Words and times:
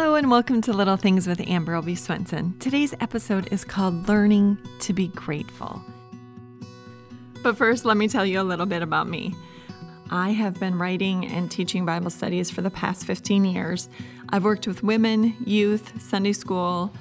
Hello, 0.00 0.14
and 0.14 0.30
welcome 0.30 0.60
to 0.60 0.72
Little 0.72 0.96
Things 0.96 1.26
with 1.26 1.40
Amber 1.40 1.74
Albee 1.74 1.96
Swenson. 1.96 2.56
Today's 2.60 2.94
episode 3.00 3.52
is 3.52 3.64
called 3.64 4.06
Learning 4.06 4.56
to 4.78 4.92
Be 4.92 5.08
Grateful. 5.08 5.82
But 7.42 7.56
first, 7.56 7.84
let 7.84 7.96
me 7.96 8.06
tell 8.06 8.24
you 8.24 8.40
a 8.40 8.44
little 8.44 8.64
bit 8.64 8.80
about 8.80 9.08
me. 9.08 9.34
I 10.08 10.30
have 10.30 10.60
been 10.60 10.78
writing 10.78 11.26
and 11.26 11.50
teaching 11.50 11.84
Bible 11.84 12.10
studies 12.10 12.48
for 12.48 12.62
the 12.62 12.70
past 12.70 13.06
15 13.06 13.44
years. 13.44 13.88
I've 14.28 14.44
worked 14.44 14.68
with 14.68 14.84
women, 14.84 15.34
youth, 15.44 16.00
Sunday 16.00 16.32
school. 16.32 16.92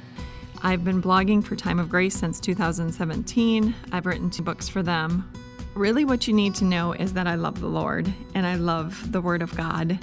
I've 0.63 0.83
been 0.83 0.99
blogging 0.99 1.43
for 1.43 1.55
Time 1.55 1.77
of 1.77 1.89
Grace 1.89 2.15
since 2.15 2.39
2017. 2.39 3.75
I've 3.91 4.07
written 4.07 4.31
two 4.31 4.41
books 4.41 4.67
for 4.67 4.81
them. 4.81 5.31
Really, 5.75 6.03
what 6.03 6.27
you 6.27 6.33
need 6.33 6.55
to 6.55 6.65
know 6.65 6.93
is 6.93 7.13
that 7.13 7.27
I 7.27 7.35
love 7.35 7.61
the 7.61 7.67
Lord 7.67 8.11
and 8.33 8.47
I 8.47 8.55
love 8.55 9.11
the 9.11 9.21
Word 9.21 9.43
of 9.43 9.55
God. 9.55 9.99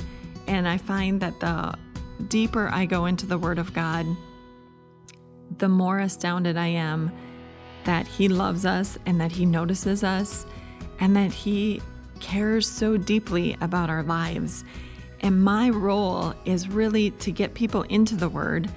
And 0.46 0.68
I 0.68 0.78
find 0.78 1.20
that 1.22 1.40
the 1.40 1.74
deeper 2.28 2.68
I 2.72 2.86
go 2.86 3.06
into 3.06 3.26
the 3.26 3.38
Word 3.38 3.58
of 3.58 3.72
God, 3.72 4.06
the 5.58 5.68
more 5.68 6.00
astounded 6.00 6.56
I 6.56 6.68
am 6.68 7.12
that 7.84 8.06
He 8.06 8.28
loves 8.28 8.64
us 8.64 8.98
and 9.06 9.20
that 9.20 9.32
He 9.32 9.46
notices 9.46 10.02
us 10.02 10.46
and 11.00 11.16
that 11.16 11.32
He 11.32 11.80
cares 12.20 12.66
so 12.66 12.96
deeply 12.96 13.56
about 13.60 13.90
our 13.90 14.02
lives. 14.02 14.64
And 15.20 15.42
my 15.42 15.70
role 15.70 16.34
is 16.44 16.68
really 16.68 17.10
to 17.12 17.30
get 17.30 17.54
people 17.54 17.82
into 17.82 18.16
the 18.16 18.28
Word 18.28 18.70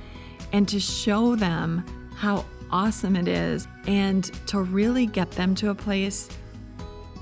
and 0.53 0.67
to 0.69 0.79
show 0.79 1.35
them 1.35 1.85
how 2.15 2.45
awesome 2.71 3.15
it 3.15 3.27
is 3.27 3.67
and 3.85 4.23
to 4.47 4.61
really 4.61 5.05
get 5.05 5.31
them 5.31 5.55
to 5.55 5.69
a 5.69 5.75
place 5.75 6.29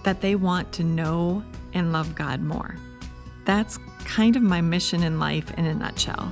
that 0.03 0.21
they 0.21 0.35
want 0.35 0.71
to 0.73 0.83
know 0.83 1.43
and 1.73 1.91
love 1.91 2.15
God 2.15 2.41
more. 2.41 2.75
That's 3.45 3.77
kind 4.05 4.35
of 4.35 4.41
my 4.41 4.61
mission 4.61 5.03
in 5.03 5.19
life 5.19 5.51
in 5.57 5.65
a 5.65 5.73
nutshell. 5.73 6.31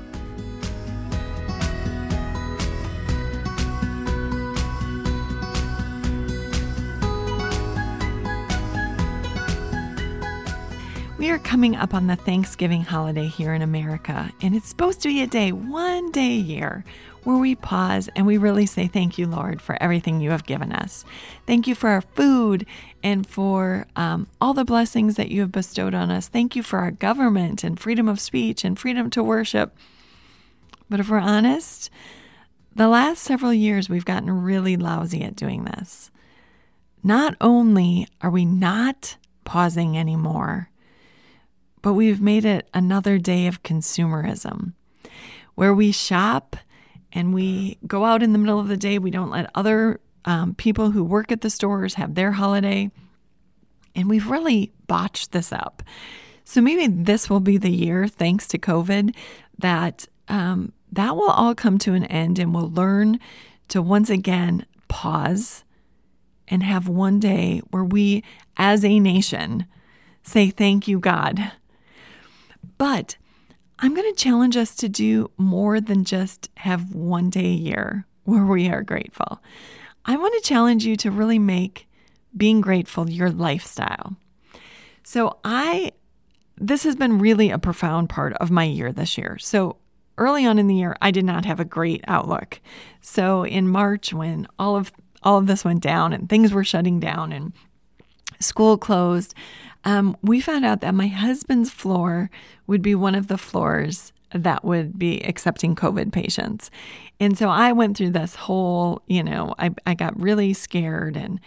We 11.24 11.30
are 11.30 11.40
coming 11.40 11.76
up 11.78 11.94
on 11.94 12.08
the 12.08 12.18
Thanksgiving 12.18 12.82
holiday 12.82 13.28
here 13.28 13.54
in 13.54 13.62
America, 13.62 14.30
and 14.42 14.54
it's 14.54 14.68
supposed 14.68 15.00
to 15.04 15.08
be 15.08 15.22
a 15.22 15.28
day, 15.28 15.54
one 15.54 16.12
day 16.12 16.34
a 16.34 16.42
year, 16.42 16.84
where 17.24 17.38
we 17.38 17.56
pause 17.56 18.10
and 18.16 18.28
we 18.28 18.38
really 18.38 18.66
say, 18.66 18.88
Thank 18.88 19.18
you, 19.18 19.26
Lord, 19.26 19.62
for 19.62 19.82
everything 19.82 20.20
you 20.20 20.32
have 20.32 20.46
given 20.46 20.74
us. 20.74 21.06
Thank 21.48 21.66
you 21.66 21.76
for 21.76 21.90
our 21.92 22.02
food 22.02 22.66
and 23.04 23.28
for 23.28 23.86
um, 23.98 24.28
all 24.40 24.54
the 24.54 24.64
blessings 24.64 25.18
that 25.18 25.30
you 25.30 25.42
have 25.42 25.52
bestowed 25.52 25.94
on 25.94 26.10
us. 26.10 26.30
Thank 26.30 26.56
you 26.56 26.64
for 26.64 26.80
our 26.80 26.92
government 26.92 27.64
and 27.64 27.80
freedom 27.80 28.08
of 28.08 28.20
speech 28.20 28.64
and 28.64 28.80
freedom 28.80 29.10
to 29.12 29.22
worship. 29.22 29.76
But 30.90 31.02
if 31.02 31.10
we're 31.10 31.20
honest, 31.20 31.90
the 32.74 32.88
last 32.88 33.22
several 33.22 33.54
years 33.54 33.90
we've 33.90 34.06
gotten 34.06 34.32
really 34.32 34.78
lousy 34.78 35.22
at 35.22 35.36
doing 35.36 35.66
this. 35.66 36.10
Not 37.04 37.36
only 37.42 38.08
are 38.22 38.30
we 38.30 38.46
not 38.46 39.18
pausing 39.44 39.98
anymore, 39.98 40.70
but 41.82 41.94
we've 41.94 42.22
made 42.22 42.46
it 42.46 42.70
another 42.74 43.18
day 43.18 43.46
of 43.48 43.62
consumerism 43.64 44.72
where 45.56 45.74
we 45.74 45.92
shop 45.92 46.56
and 47.12 47.34
we 47.34 47.78
go 47.86 48.06
out 48.06 48.24
in 48.24 48.32
the 48.32 48.40
middle 48.40 48.60
of 48.60 48.70
the 48.70 48.78
day. 48.78 48.98
We 48.98 49.12
don't 49.12 49.30
let 49.30 49.52
other 49.54 50.00
um, 50.26 50.56
people 50.56 50.92
who 50.92 51.04
work 51.04 51.32
at 51.32 51.42
the 51.42 51.50
stores 51.50 51.96
have 51.96 52.16
their 52.16 52.34
holiday. 52.34 52.92
And 53.96 54.10
we've 54.10 54.30
really 54.30 54.72
botched 54.88 55.32
this 55.32 55.52
up. 55.52 55.84
So 56.44 56.62
maybe 56.62 56.88
this 56.88 57.30
will 57.30 57.40
be 57.40 57.58
the 57.58 57.72
year, 57.72 58.08
thanks 58.08 58.48
to 58.48 58.58
COVID, 58.58 59.16
that 59.60 60.08
um, 60.28 60.74
that 60.92 61.16
will 61.16 61.30
all 61.30 61.56
come 61.56 61.78
to 61.80 61.94
an 61.94 62.06
end 62.06 62.40
and 62.40 62.54
we'll 62.54 62.72
learn 62.72 63.20
to 63.70 63.82
once 63.82 64.10
again 64.10 64.66
pause 64.88 65.64
and 66.48 66.62
have 66.64 66.88
one 66.88 67.20
day 67.20 67.62
where 67.72 67.84
we, 67.84 68.24
as 68.58 68.86
a 68.86 69.00
nation, 69.00 69.66
say, 70.22 70.50
Thank 70.50 70.88
you, 70.88 71.00
God. 71.00 71.52
But 72.78 73.18
I'm 73.80 73.94
going 73.94 74.14
to 74.14 74.24
challenge 74.24 74.56
us 74.56 74.76
to 74.76 74.90
do 74.90 75.32
more 75.38 75.82
than 75.82 76.04
just 76.04 76.50
have 76.58 76.94
one 76.94 77.30
day 77.30 77.46
a 77.46 77.56
year 77.56 78.06
where 78.24 78.46
we 78.46 78.70
are 78.70 78.84
grateful. 78.84 79.42
I 80.06 80.18
want 80.18 80.34
to 80.36 80.48
challenge 80.48 80.86
you 80.86 80.96
to 80.98 81.12
really 81.12 81.40
make 81.40 81.88
being 82.36 82.62
grateful 82.62 83.10
your 83.10 83.30
lifestyle. 83.30 84.18
So, 85.04 85.38
I 85.44 85.92
this 86.58 86.84
has 86.84 86.96
been 86.96 87.20
really 87.20 87.50
a 87.50 87.58
profound 87.58 88.10
part 88.10 88.34
of 88.34 88.52
my 88.52 88.64
year 88.64 88.92
this 88.92 89.18
year. 89.18 89.38
So, 89.40 89.78
early 90.18 90.46
on 90.46 90.60
in 90.60 90.68
the 90.68 90.76
year, 90.76 90.96
I 91.02 91.12
did 91.12 91.26
not 91.26 91.46
have 91.46 91.60
a 91.60 91.66
great 91.66 92.04
outlook. 92.08 92.62
So, 93.02 93.46
in 93.46 93.68
March 93.68 94.14
when 94.14 94.48
all 94.60 94.76
of 94.76 94.92
all 95.24 95.38
of 95.38 95.48
this 95.48 95.64
went 95.64 95.82
down 95.82 96.14
and 96.14 96.30
things 96.30 96.54
were 96.54 96.64
shutting 96.64 97.00
down 97.00 97.32
and 97.32 97.54
school 98.40 98.78
closed, 98.78 99.34
um, 99.86 100.18
we 100.22 100.42
found 100.42 100.66
out 100.66 100.82
that 100.82 100.94
my 100.94 101.08
husband's 101.08 101.70
floor 101.70 102.30
would 102.68 102.82
be 102.82 102.96
one 102.96 103.16
of 103.16 103.28
the 103.28 103.38
floors 103.38 104.12
that 104.34 104.64
would 104.66 104.98
be 104.98 105.22
accepting 105.22 105.76
COVID 105.76 106.12
patients. 106.12 106.72
And 107.20 107.38
so 107.38 107.50
I 107.50 107.72
went 107.72 107.98
through 107.98 108.12
this 108.12 108.36
whole, 108.36 109.02
you 109.08 109.24
know, 109.24 109.56
I, 109.60 109.72
I 109.86 109.94
got 109.94 110.20
really 110.20 110.54
scared 110.54 111.16
and 111.16 111.40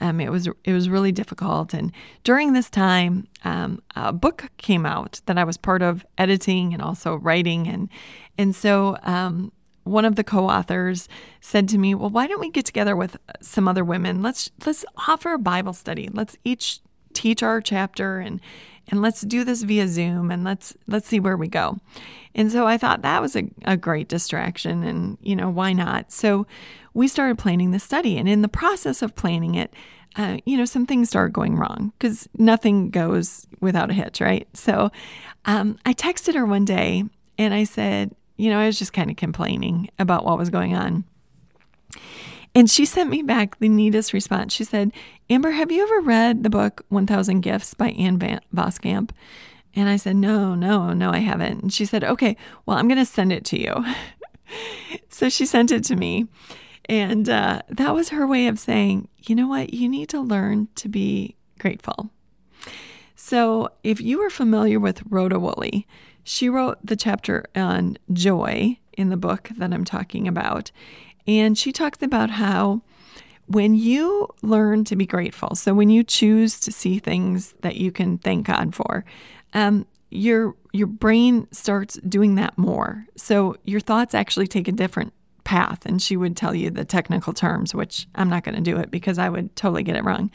um, 0.00 0.20
it 0.20 0.30
was 0.30 0.48
it 0.64 0.72
was 0.72 0.88
really 0.88 1.12
difficult. 1.12 1.74
And 1.74 1.92
during 2.22 2.52
this 2.52 2.70
time, 2.70 3.26
um, 3.44 3.82
a 3.96 4.12
book 4.12 4.50
came 4.56 4.86
out 4.86 5.20
that 5.26 5.38
I 5.38 5.44
was 5.44 5.56
part 5.56 5.82
of 5.82 6.06
editing 6.16 6.72
and 6.72 6.80
also 6.80 7.16
writing. 7.16 7.66
And 7.66 7.88
and 8.36 8.54
so 8.54 8.96
um, 9.02 9.50
one 9.84 10.04
of 10.04 10.16
the 10.16 10.24
co-authors 10.24 11.08
said 11.40 11.68
to 11.70 11.78
me, 11.78 11.94
"Well, 11.94 12.10
why 12.10 12.28
don't 12.28 12.40
we 12.40 12.50
get 12.50 12.64
together 12.64 12.94
with 12.94 13.16
some 13.40 13.66
other 13.66 13.84
women? 13.84 14.22
Let's 14.22 14.50
let's 14.64 14.84
offer 15.08 15.32
a 15.32 15.38
Bible 15.38 15.72
study. 15.72 16.08
Let's 16.12 16.36
each 16.44 16.80
teach 17.12 17.42
our 17.42 17.60
chapter 17.60 18.18
and 18.20 18.40
and 18.88 19.02
let's 19.02 19.20
do 19.22 19.44
this 19.44 19.62
via 19.62 19.88
Zoom 19.88 20.30
and 20.30 20.44
let's 20.44 20.76
let's 20.86 21.06
see 21.06 21.20
where 21.20 21.36
we 21.36 21.48
go. 21.48 21.78
And 22.34 22.52
so 22.52 22.66
I 22.66 22.78
thought 22.78 23.02
that 23.02 23.22
was 23.22 23.36
a, 23.36 23.50
a 23.64 23.76
great 23.76 24.08
distraction 24.08 24.82
and 24.82 25.18
you 25.20 25.36
know 25.36 25.50
why 25.50 25.72
not? 25.72 26.12
So 26.12 26.46
we 26.94 27.08
started 27.08 27.38
planning 27.38 27.70
the 27.70 27.78
study 27.78 28.16
and 28.16 28.28
in 28.28 28.42
the 28.42 28.48
process 28.48 29.02
of 29.02 29.14
planning 29.14 29.54
it, 29.54 29.72
uh, 30.16 30.38
you 30.44 30.56
know 30.56 30.64
some 30.64 30.86
things 30.86 31.08
started 31.08 31.32
going 31.32 31.56
wrong 31.56 31.92
because 31.98 32.28
nothing 32.38 32.90
goes 32.90 33.46
without 33.60 33.90
a 33.90 33.94
hitch, 33.94 34.20
right? 34.20 34.48
So 34.54 34.90
um, 35.44 35.78
I 35.84 35.92
texted 35.94 36.34
her 36.34 36.46
one 36.46 36.64
day 36.64 37.04
and 37.36 37.54
I 37.54 37.64
said, 37.64 38.14
you 38.36 38.50
know, 38.50 38.58
I 38.58 38.66
was 38.66 38.78
just 38.78 38.92
kind 38.92 39.10
of 39.10 39.16
complaining 39.16 39.88
about 39.98 40.24
what 40.24 40.38
was 40.38 40.50
going 40.50 40.74
on. 40.74 41.04
And 42.54 42.70
she 42.70 42.84
sent 42.84 43.10
me 43.10 43.22
back 43.22 43.58
the 43.58 43.68
neatest 43.68 44.12
response. 44.12 44.52
She 44.52 44.64
said, 44.64 44.92
Amber, 45.30 45.52
have 45.52 45.70
you 45.70 45.82
ever 45.82 46.00
read 46.00 46.42
the 46.42 46.50
book 46.50 46.84
1000 46.88 47.40
Gifts 47.40 47.74
by 47.74 47.90
Ann 47.90 48.18
Voskamp? 48.18 49.10
And 49.74 49.88
I 49.88 49.96
said, 49.96 50.16
No, 50.16 50.54
no, 50.54 50.92
no, 50.92 51.10
I 51.10 51.18
haven't. 51.18 51.62
And 51.62 51.72
she 51.72 51.84
said, 51.84 52.02
Okay, 52.02 52.36
well, 52.66 52.76
I'm 52.76 52.88
going 52.88 52.98
to 52.98 53.04
send 53.04 53.32
it 53.32 53.44
to 53.46 53.60
you. 53.60 53.84
so 55.08 55.28
she 55.28 55.46
sent 55.46 55.70
it 55.70 55.84
to 55.84 55.96
me. 55.96 56.26
And 56.88 57.28
uh, 57.28 57.62
that 57.68 57.94
was 57.94 58.08
her 58.08 58.26
way 58.26 58.46
of 58.48 58.58
saying, 58.58 59.08
You 59.22 59.34
know 59.34 59.46
what? 59.46 59.74
You 59.74 59.88
need 59.88 60.08
to 60.10 60.20
learn 60.20 60.68
to 60.76 60.88
be 60.88 61.36
grateful. 61.58 62.10
So 63.14 63.70
if 63.82 64.00
you 64.00 64.20
are 64.22 64.30
familiar 64.30 64.80
with 64.80 65.02
Rhoda 65.08 65.38
Woolley, 65.38 65.86
she 66.24 66.48
wrote 66.48 66.78
the 66.82 66.96
chapter 66.96 67.44
on 67.54 67.98
joy 68.12 68.78
in 68.94 69.10
the 69.10 69.16
book 69.16 69.50
that 69.56 69.72
I'm 69.72 69.84
talking 69.84 70.26
about. 70.26 70.70
And 71.28 71.56
she 71.56 71.70
talked 71.70 72.02
about 72.02 72.30
how 72.30 72.80
when 73.46 73.74
you 73.74 74.28
learn 74.42 74.84
to 74.84 74.96
be 74.96 75.06
grateful, 75.06 75.54
so 75.54 75.74
when 75.74 75.90
you 75.90 76.02
choose 76.02 76.58
to 76.60 76.72
see 76.72 76.98
things 76.98 77.54
that 77.60 77.76
you 77.76 77.92
can 77.92 78.18
thank 78.18 78.46
God 78.46 78.74
for, 78.74 79.04
um, 79.54 79.86
your 80.10 80.56
your 80.72 80.86
brain 80.86 81.46
starts 81.50 81.98
doing 82.08 82.34
that 82.36 82.56
more. 82.56 83.06
So 83.16 83.56
your 83.64 83.80
thoughts 83.80 84.14
actually 84.14 84.46
take 84.46 84.68
a 84.68 84.72
different 84.72 85.12
path. 85.48 85.86
And 85.86 86.00
she 86.00 86.14
would 86.14 86.36
tell 86.36 86.54
you 86.54 86.70
the 86.70 86.84
technical 86.84 87.32
terms, 87.32 87.74
which 87.74 88.06
I'm 88.14 88.28
not 88.28 88.44
going 88.44 88.54
to 88.54 88.60
do 88.60 88.76
it 88.76 88.90
because 88.90 89.18
I 89.18 89.30
would 89.30 89.56
totally 89.56 89.82
get 89.82 89.96
it 89.96 90.04
wrong. 90.04 90.30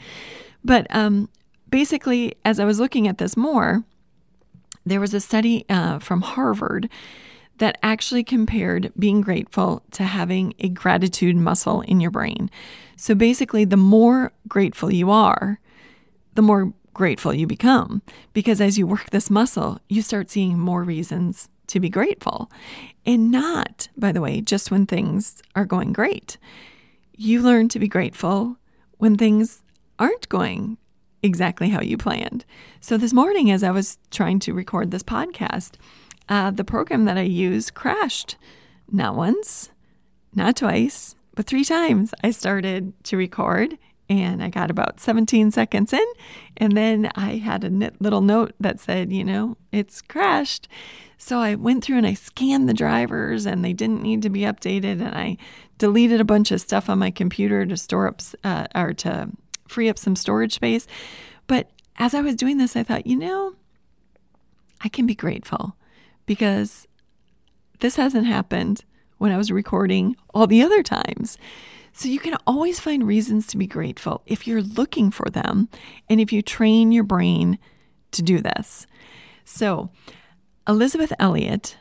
But 0.64 0.88
um, 0.90 1.28
basically, 1.70 2.34
as 2.44 2.58
I 2.58 2.64
was 2.64 2.80
looking 2.80 3.06
at 3.06 3.18
this 3.18 3.36
more, 3.36 3.84
there 4.84 4.98
was 4.98 5.14
a 5.14 5.20
study 5.20 5.66
uh, 5.68 6.00
from 6.00 6.22
Harvard 6.22 6.88
that 7.58 7.78
actually 7.82 8.24
compared 8.24 8.92
being 8.98 9.20
grateful 9.20 9.82
to 9.92 10.04
having 10.04 10.54
a 10.58 10.68
gratitude 10.68 11.36
muscle 11.36 11.82
in 11.82 12.00
your 12.00 12.10
brain. 12.10 12.50
So 12.96 13.14
basically, 13.14 13.64
the 13.64 13.76
more 13.76 14.32
grateful 14.48 14.92
you 14.92 15.10
are, 15.10 15.60
the 16.34 16.42
more 16.42 16.72
grateful 16.92 17.34
you 17.34 17.46
become. 17.46 18.02
Because 18.32 18.60
as 18.60 18.78
you 18.78 18.86
work 18.86 19.10
this 19.10 19.30
muscle, 19.30 19.80
you 19.88 20.02
start 20.02 20.30
seeing 20.30 20.58
more 20.58 20.84
reasons 20.84 21.48
to 21.66 21.80
be 21.80 21.88
grateful. 21.88 22.50
And 23.04 23.30
not, 23.30 23.88
by 23.96 24.12
the 24.12 24.20
way, 24.20 24.40
just 24.40 24.70
when 24.70 24.86
things 24.86 25.42
are 25.54 25.64
going 25.64 25.92
great. 25.92 26.38
You 27.16 27.42
learn 27.42 27.68
to 27.70 27.78
be 27.78 27.88
grateful 27.88 28.56
when 28.98 29.16
things 29.16 29.62
aren't 29.98 30.28
going 30.28 30.78
exactly 31.22 31.70
how 31.70 31.80
you 31.80 31.96
planned. 31.96 32.44
So 32.80 32.96
this 32.96 33.12
morning, 33.12 33.50
as 33.50 33.62
I 33.62 33.70
was 33.70 33.98
trying 34.10 34.40
to 34.40 34.52
record 34.52 34.90
this 34.90 35.02
podcast, 35.02 35.72
uh, 36.28 36.50
the 36.50 36.64
program 36.64 37.04
that 37.04 37.18
I 37.18 37.22
use 37.22 37.70
crashed. 37.70 38.36
Not 38.90 39.14
once, 39.14 39.70
not 40.34 40.56
twice, 40.56 41.16
but 41.34 41.46
three 41.46 41.64
times. 41.64 42.14
I 42.22 42.30
started 42.30 42.92
to 43.04 43.16
record 43.16 43.78
and 44.08 44.42
I 44.42 44.48
got 44.48 44.70
about 44.70 45.00
17 45.00 45.50
seconds 45.50 45.92
in, 45.92 46.04
and 46.58 46.76
then 46.76 47.10
I 47.14 47.36
had 47.36 47.64
a 47.64 47.92
little 48.00 48.20
note 48.20 48.52
that 48.60 48.78
said, 48.78 49.12
you 49.12 49.24
know, 49.24 49.56
it's 49.72 50.02
crashed. 50.02 50.68
So 51.16 51.38
I 51.38 51.54
went 51.54 51.82
through 51.82 51.98
and 51.98 52.06
I 52.06 52.12
scanned 52.12 52.68
the 52.68 52.74
drivers, 52.74 53.46
and 53.46 53.64
they 53.64 53.72
didn't 53.72 54.02
need 54.02 54.20
to 54.22 54.28
be 54.28 54.40
updated, 54.40 55.00
and 55.00 55.14
I 55.14 55.38
deleted 55.78 56.20
a 56.20 56.24
bunch 56.24 56.50
of 56.50 56.60
stuff 56.60 56.90
on 56.90 56.98
my 56.98 57.10
computer 57.10 57.64
to 57.64 57.76
store 57.76 58.08
up 58.08 58.20
uh, 58.44 58.66
or 58.74 58.92
to 58.94 59.30
free 59.68 59.88
up 59.88 59.98
some 59.98 60.16
storage 60.16 60.52
space. 60.54 60.86
But 61.46 61.70
as 61.96 62.14
I 62.14 62.20
was 62.20 62.36
doing 62.36 62.58
this, 62.58 62.76
I 62.76 62.82
thought, 62.82 63.06
you 63.06 63.16
know, 63.16 63.54
I 64.82 64.88
can 64.88 65.06
be 65.06 65.14
grateful 65.14 65.76
because 66.26 66.86
this 67.80 67.96
hasn't 67.96 68.26
happened 68.26 68.84
when 69.18 69.32
I 69.32 69.36
was 69.36 69.50
recording 69.50 70.16
all 70.32 70.46
the 70.46 70.62
other 70.62 70.82
times. 70.82 71.38
So 71.92 72.08
you 72.08 72.18
can 72.18 72.36
always 72.46 72.80
find 72.80 73.06
reasons 73.06 73.46
to 73.48 73.56
be 73.56 73.66
grateful 73.66 74.22
if 74.26 74.46
you're 74.46 74.62
looking 74.62 75.10
for 75.10 75.30
them 75.30 75.68
and 76.08 76.20
if 76.20 76.32
you 76.32 76.42
train 76.42 76.90
your 76.90 77.04
brain 77.04 77.58
to 78.12 78.22
do 78.22 78.40
this. 78.40 78.86
So, 79.44 79.90
Elizabeth 80.66 81.12
Elliot, 81.18 81.76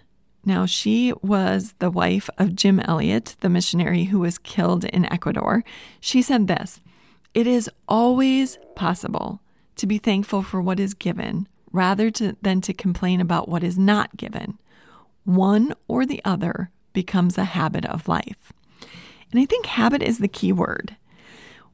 now 0.46 0.66
she 0.66 1.14
was 1.22 1.74
the 1.80 1.90
wife 1.90 2.30
of 2.38 2.56
Jim 2.56 2.80
Elliot, 2.82 3.38
the 3.40 3.50
missionary 3.50 4.06
who 4.06 4.20
was 4.20 4.38
killed 4.38 4.84
in 4.86 5.12
Ecuador. 5.12 5.64
She 6.00 6.22
said 6.22 6.48
this 6.48 6.82
It 7.34 7.48
is 7.48 7.70
always 7.88 8.60
possible 8.76 9.42
to 9.78 9.88
be 9.88 9.98
thankful 9.98 10.44
for 10.44 10.62
what 10.62 10.80
is 10.80 10.94
given 10.94 11.48
rather 11.74 12.10
to, 12.12 12.38
than 12.42 12.62
to 12.62 12.74
complain 12.74 13.20
about 13.20 13.50
what 13.50 13.64
is 13.64 13.78
not 13.78 14.16
given. 14.16 14.58
One 15.26 15.74
or 15.88 16.06
the 16.06 16.22
other 16.24 16.70
becomes 16.94 17.38
a 17.38 17.44
habit 17.44 17.86
of 17.86 18.08
life. 18.08 18.54
And 19.32 19.42
I 19.42 19.46
think 19.46 19.66
habit 19.66 20.04
is 20.04 20.20
the 20.20 20.28
key 20.28 20.54
word. 20.54 20.96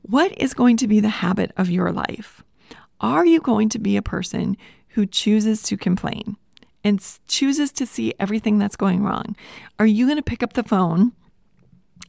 What 0.02 0.36
is 0.40 0.54
going 0.54 0.78
to 0.78 0.88
be 0.88 1.02
the 1.02 1.10
habit 1.10 1.52
of 1.58 1.70
your 1.70 1.92
life? 1.92 2.42
Are 3.02 3.26
you 3.26 3.42
going 3.42 3.70
to 3.70 3.80
be 3.80 3.98
a 3.98 4.02
person 4.02 4.58
who 4.90 5.06
chooses 5.06 5.62
to 5.64 5.78
complain 5.78 6.38
and 6.84 7.06
chooses 7.28 7.72
to 7.74 7.86
see 7.86 8.14
everything 8.20 8.58
that's 8.58 8.78
going 8.78 9.04
wrong? 9.04 9.36
Are 9.78 9.86
you 9.86 10.06
going 10.06 10.18
to 10.18 10.24
pick 10.24 10.42
up 10.42 10.54
the 10.54 10.64
phone 10.64 11.12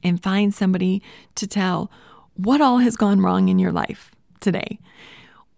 and 0.03 0.23
find 0.23 0.55
somebody 0.55 1.03
to 1.35 1.47
tell 1.47 1.91
what 2.35 2.61
all 2.61 2.79
has 2.79 2.97
gone 2.97 3.21
wrong 3.21 3.49
in 3.49 3.59
your 3.59 3.73
life 3.73 4.13
today? 4.39 4.79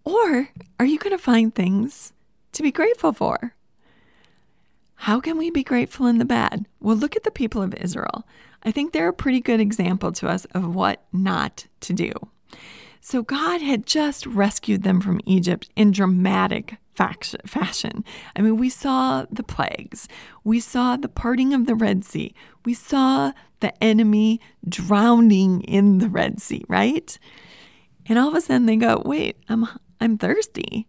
Or 0.03 0.49
are 0.79 0.85
you 0.85 0.97
going 0.97 1.15
to 1.15 1.23
find 1.23 1.53
things 1.53 2.12
to 2.53 2.63
be 2.63 2.71
grateful 2.71 3.13
for? 3.13 3.55
How 4.95 5.19
can 5.19 5.37
we 5.37 5.51
be 5.51 5.63
grateful 5.63 6.07
in 6.07 6.17
the 6.17 6.25
bad? 6.25 6.65
Well, 6.79 6.95
look 6.95 7.15
at 7.17 7.23
the 7.23 7.31
people 7.31 7.61
of 7.61 7.73
Israel. 7.75 8.25
I 8.63 8.71
think 8.71 8.93
they're 8.93 9.09
a 9.09 9.13
pretty 9.13 9.41
good 9.41 9.59
example 9.59 10.13
to 10.13 10.29
us 10.29 10.45
of 10.53 10.73
what 10.73 11.03
not 11.11 11.67
to 11.81 11.93
do. 11.93 12.13
So, 13.01 13.21
God 13.21 13.61
had 13.61 13.85
just 13.85 14.25
rescued 14.25 14.83
them 14.83 15.01
from 15.01 15.19
Egypt 15.25 15.69
in 15.75 15.91
dramatic 15.91 16.77
fashion. 16.93 18.05
I 18.35 18.41
mean, 18.41 18.55
we 18.55 18.69
saw 18.69 19.25
the 19.29 19.43
plagues, 19.43 20.07
we 20.45 20.61
saw 20.61 20.95
the 20.95 21.09
parting 21.09 21.53
of 21.53 21.65
the 21.65 21.75
Red 21.75 22.05
Sea, 22.05 22.33
we 22.63 22.73
saw 22.73 23.33
the 23.59 23.83
enemy 23.83 24.39
drowning 24.67 25.63
in 25.63 25.97
the 25.97 26.07
Red 26.07 26.41
Sea, 26.41 26.63
right? 26.69 27.17
And 28.05 28.17
all 28.17 28.29
of 28.29 28.35
a 28.35 28.41
sudden 28.41 28.67
they 28.67 28.77
go, 28.77 29.01
wait, 29.05 29.37
I'm, 29.49 29.67
I'm 29.99 30.17
thirsty 30.17 30.87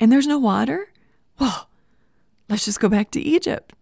and 0.00 0.10
there's 0.12 0.26
no 0.26 0.38
water? 0.38 0.92
Well, 1.38 1.68
Let's 2.48 2.64
just 2.64 2.80
go 2.80 2.88
back 2.88 3.10
to 3.10 3.20
Egypt. 3.20 3.74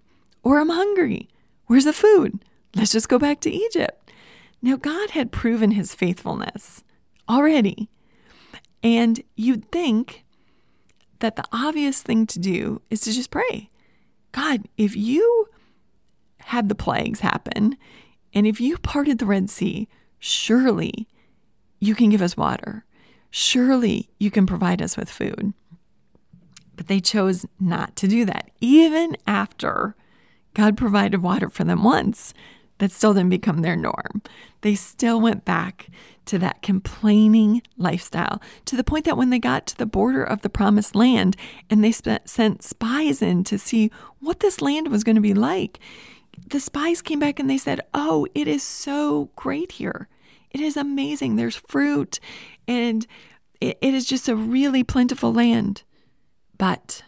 Or 0.43 0.59
I'm 0.59 0.69
hungry. 0.69 1.29
Where's 1.67 1.85
the 1.85 1.93
food? 1.93 2.45
Let's 2.75 2.93
just 2.93 3.09
go 3.09 3.19
back 3.19 3.41
to 3.41 3.51
Egypt. 3.51 4.11
Now, 4.61 4.77
God 4.77 5.11
had 5.11 5.33
proven 5.33 5.73
his 5.73 5.95
faithfulness 5.95 6.83
already. 7.29 7.89
And 8.83 9.23
you'd 9.37 9.71
think 9.71 10.25
that 11.21 11.37
the 11.37 11.45
obvious 11.53 12.03
thing 12.03 12.27
to 12.27 12.39
do 12.39 12.83
is 12.91 13.01
to 13.03 13.13
just 13.13 13.31
pray 13.31 13.71
God, 14.33 14.69
if 14.77 14.95
you 14.95 15.49
had 16.41 16.69
the 16.69 16.75
plagues 16.75 17.21
happen 17.21 17.77
and 18.35 18.47
if 18.47 18.61
you 18.61 18.77
parted 18.79 19.19
the 19.19 19.27
Red 19.27 19.49
Sea, 19.49 19.89
surely 20.19 21.09
you 21.79 21.95
can 21.95 22.11
give 22.11 22.21
us 22.21 22.37
water. 22.37 22.85
Surely 23.31 24.11
you 24.19 24.31
can 24.31 24.47
provide 24.47 24.83
us 24.83 24.97
with 24.97 25.09
food. 25.11 25.55
But 26.77 26.89
they 26.89 27.01
chose 27.01 27.47
not 27.59 27.97
to 27.97 28.09
do 28.09 28.25
that. 28.27 28.51
Even 28.61 29.17
after 29.27 29.97
God 30.55 30.77
provided 30.77 31.23
water 31.23 31.49
for 31.49 31.65
them 31.65 31.83
once, 31.83 32.35
that 32.79 32.93
still 32.93 33.15
didn't 33.15 33.31
become 33.31 33.63
their 33.63 33.77
norm. 33.77 34.23
They 34.61 34.75
still 34.75 35.21
went 35.21 35.45
back 35.45 35.89
to 36.27 36.39
that 36.39 36.63
complaining 36.63 37.63
lifestyle 37.79 38.43
to 38.67 38.77
the 38.77 38.85
point 38.85 39.05
that 39.05 39.17
when 39.17 39.31
they 39.31 39.39
got 39.39 39.67
to 39.69 39.79
the 39.79 39.87
border 39.87 40.23
of 40.23 40.43
the 40.43 40.51
promised 40.51 40.95
land 40.95 41.37
and 41.71 41.83
they 41.83 41.93
sent 41.93 42.63
spies 42.63 43.23
in 43.23 43.45
to 43.45 43.59
see 43.59 43.91
what 44.21 44.41
this 44.41 44.61
land 44.61 44.89
was 44.89 45.05
going 45.05 45.15
to 45.15 45.23
be 45.23 45.35
like, 45.35 45.79
the 46.49 46.61
spies 46.61 47.01
came 47.01 47.19
back 47.19 47.39
and 47.39 47.49
they 47.49 47.59
said, 47.59 47.81
Oh, 47.95 48.27
it 48.35 48.49
is 48.49 48.63
so 48.63 49.31
great 49.37 49.73
here. 49.73 50.09
It 50.51 50.61
is 50.61 50.77
amazing. 50.77 51.37
There's 51.37 51.57
fruit 51.57 52.21
and 52.69 53.07
it, 53.61 53.79
it 53.81 53.95
is 53.95 54.05
just 54.05 54.29
a 54.29 54.37
really 54.37 54.85
plentiful 54.85 55.33
land. 55.33 55.83
But 56.59 57.03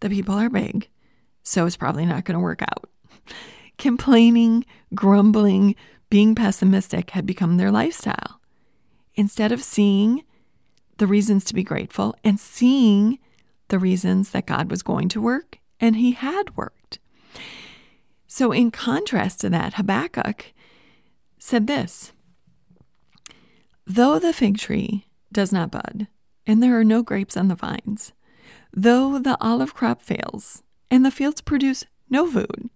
the 0.00 0.10
people 0.10 0.34
are 0.34 0.50
big, 0.50 0.88
so 1.42 1.66
it's 1.66 1.76
probably 1.76 2.06
not 2.06 2.24
going 2.24 2.36
to 2.36 2.42
work 2.42 2.62
out. 2.62 2.88
Complaining, 3.78 4.64
grumbling, 4.94 5.74
being 6.10 6.34
pessimistic 6.34 7.10
had 7.10 7.26
become 7.26 7.56
their 7.56 7.70
lifestyle. 7.70 8.40
Instead 9.14 9.52
of 9.52 9.62
seeing 9.62 10.24
the 10.98 11.06
reasons 11.06 11.44
to 11.44 11.54
be 11.54 11.62
grateful 11.62 12.14
and 12.22 12.38
seeing 12.38 13.18
the 13.68 13.78
reasons 13.78 14.30
that 14.30 14.46
God 14.46 14.70
was 14.70 14.82
going 14.82 15.08
to 15.10 15.20
work 15.20 15.58
and 15.80 15.96
he 15.96 16.12
had 16.12 16.56
worked. 16.56 16.98
So, 18.26 18.52
in 18.52 18.70
contrast 18.70 19.40
to 19.40 19.50
that, 19.50 19.74
Habakkuk 19.74 20.52
said 21.38 21.66
this 21.66 22.12
Though 23.86 24.18
the 24.18 24.32
fig 24.32 24.58
tree 24.58 25.06
does 25.32 25.52
not 25.52 25.70
bud, 25.70 26.06
and 26.46 26.62
there 26.62 26.78
are 26.78 26.84
no 26.84 27.02
grapes 27.02 27.36
on 27.36 27.48
the 27.48 27.54
vines, 27.54 28.12
Though 28.74 29.18
the 29.18 29.36
olive 29.40 29.74
crop 29.74 30.00
fails 30.00 30.62
and 30.90 31.04
the 31.04 31.10
fields 31.10 31.40
produce 31.40 31.84
no 32.08 32.30
food, 32.30 32.70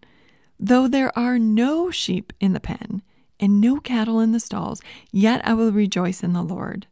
though 0.58 0.88
there 0.88 1.16
are 1.18 1.38
no 1.38 1.90
sheep 1.90 2.32
in 2.40 2.52
the 2.52 2.60
pen 2.60 3.02
and 3.40 3.60
no 3.60 3.80
cattle 3.80 4.20
in 4.20 4.32
the 4.32 4.40
stalls, 4.40 4.82
yet 5.12 5.40
I 5.46 5.54
will 5.54 5.72
rejoice 5.72 6.22
in 6.22 6.32
the 6.32 6.42
Lord. 6.42 6.86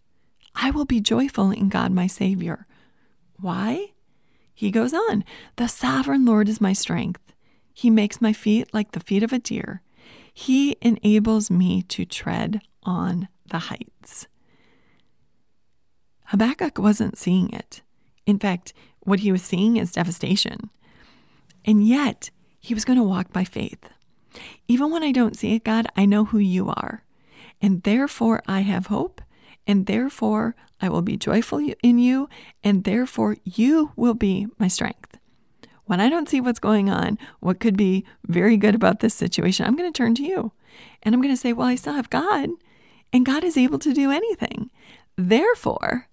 I 0.54 0.70
will 0.70 0.84
be 0.84 1.00
joyful 1.00 1.50
in 1.50 1.68
God 1.68 1.92
my 1.92 2.06
Savior. 2.06 2.66
Why? 3.40 3.92
He 4.54 4.70
goes 4.70 4.94
on 4.94 5.24
The 5.56 5.68
sovereign 5.68 6.24
Lord 6.24 6.48
is 6.48 6.60
my 6.60 6.72
strength. 6.72 7.20
He 7.72 7.90
makes 7.90 8.20
my 8.20 8.32
feet 8.32 8.72
like 8.72 8.92
the 8.92 9.00
feet 9.00 9.22
of 9.22 9.32
a 9.32 9.38
deer. 9.38 9.82
He 10.32 10.76
enables 10.80 11.50
me 11.50 11.82
to 11.82 12.04
tread 12.04 12.60
on 12.84 13.28
the 13.50 13.58
heights. 13.58 14.28
Habakkuk 16.26 16.78
wasn't 16.78 17.18
seeing 17.18 17.50
it. 17.50 17.82
In 18.26 18.38
fact, 18.38 18.72
what 19.00 19.20
he 19.20 19.32
was 19.32 19.42
seeing 19.42 19.76
is 19.76 19.92
devastation. 19.92 20.70
And 21.64 21.86
yet, 21.86 22.30
he 22.60 22.74
was 22.74 22.84
going 22.84 22.98
to 22.98 23.04
walk 23.04 23.32
by 23.32 23.44
faith. 23.44 23.88
Even 24.68 24.90
when 24.90 25.02
I 25.02 25.12
don't 25.12 25.36
see 25.36 25.54
it, 25.54 25.64
God, 25.64 25.86
I 25.96 26.06
know 26.06 26.26
who 26.26 26.38
you 26.38 26.68
are. 26.68 27.04
And 27.60 27.82
therefore, 27.82 28.42
I 28.46 28.60
have 28.60 28.86
hope. 28.86 29.20
And 29.66 29.86
therefore, 29.86 30.54
I 30.80 30.88
will 30.88 31.02
be 31.02 31.16
joyful 31.16 31.66
in 31.82 31.98
you. 31.98 32.28
And 32.62 32.84
therefore, 32.84 33.36
you 33.44 33.92
will 33.96 34.14
be 34.14 34.46
my 34.58 34.68
strength. 34.68 35.18
When 35.86 36.00
I 36.00 36.08
don't 36.08 36.28
see 36.28 36.40
what's 36.40 36.58
going 36.58 36.88
on, 36.88 37.18
what 37.40 37.60
could 37.60 37.76
be 37.76 38.04
very 38.26 38.56
good 38.56 38.74
about 38.74 39.00
this 39.00 39.14
situation, 39.14 39.66
I'm 39.66 39.76
going 39.76 39.90
to 39.90 39.96
turn 39.96 40.14
to 40.16 40.22
you. 40.22 40.52
And 41.02 41.14
I'm 41.14 41.20
going 41.20 41.34
to 41.34 41.40
say, 41.40 41.52
Well, 41.52 41.68
I 41.68 41.74
still 41.74 41.92
have 41.92 42.10
God, 42.10 42.48
and 43.12 43.26
God 43.26 43.44
is 43.44 43.56
able 43.56 43.78
to 43.80 43.92
do 43.92 44.10
anything. 44.10 44.70
Therefore, 45.16 46.08